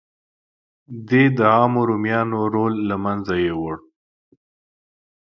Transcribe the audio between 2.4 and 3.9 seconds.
رول له منځه یووړ